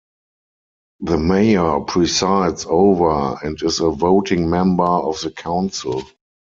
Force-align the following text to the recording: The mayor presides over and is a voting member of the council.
The 1.01 1.19
mayor 1.19 1.81
presides 1.81 2.65
over 2.67 3.37
and 3.45 3.61
is 3.61 3.81
a 3.81 3.91
voting 3.91 4.49
member 4.49 4.81
of 4.83 5.21
the 5.21 5.29
council. 5.29 6.01